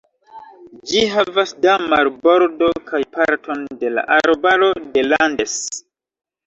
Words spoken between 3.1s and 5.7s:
parton de la arbaro de Landes.